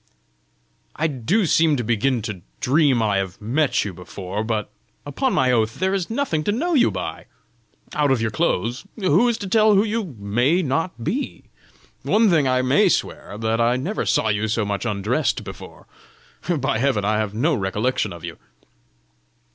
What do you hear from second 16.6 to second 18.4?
heaven, I have no recollection of you!"